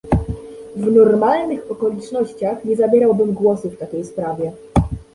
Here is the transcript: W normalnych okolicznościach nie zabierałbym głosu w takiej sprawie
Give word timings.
W 0.75 0.91
normalnych 0.91 1.71
okolicznościach 1.71 2.65
nie 2.65 2.75
zabierałbym 2.75 3.33
głosu 3.33 3.69
w 3.69 3.77
takiej 3.77 4.05
sprawie 4.05 4.51